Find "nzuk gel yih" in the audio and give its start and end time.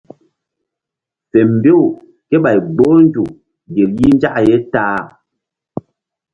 3.03-4.13